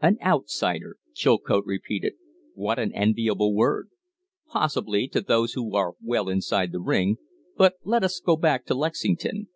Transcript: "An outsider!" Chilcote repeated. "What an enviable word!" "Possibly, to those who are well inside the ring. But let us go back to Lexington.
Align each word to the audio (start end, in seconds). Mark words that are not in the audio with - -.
"An 0.00 0.18
outsider!" 0.22 0.98
Chilcote 1.14 1.64
repeated. 1.66 2.12
"What 2.54 2.78
an 2.78 2.94
enviable 2.94 3.52
word!" 3.52 3.88
"Possibly, 4.46 5.08
to 5.08 5.20
those 5.20 5.54
who 5.54 5.74
are 5.74 5.94
well 6.00 6.28
inside 6.28 6.70
the 6.70 6.78
ring. 6.78 7.16
But 7.56 7.74
let 7.82 8.04
us 8.04 8.20
go 8.24 8.36
back 8.36 8.66
to 8.66 8.74
Lexington. 8.74 9.48